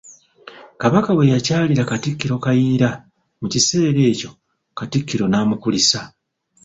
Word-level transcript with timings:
Kabaka 0.81 1.09
bwe 1.15 1.31
yakyalira 1.33 1.89
Katikkiro 1.89 2.35
Kayiira, 2.43 2.89
mu 3.39 3.47
kiseera 3.53 3.99
ekyo, 4.11 4.29
Katikkiro 4.77 5.25
n'amukulisa. 5.29 5.99